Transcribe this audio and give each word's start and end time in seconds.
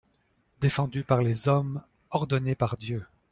Défendu 0.61 1.03
par 1.03 1.21
les 1.21 1.47
hommes, 1.47 1.83
ordonné 2.09 2.55
par 2.55 2.75
Dieu. 2.75 3.05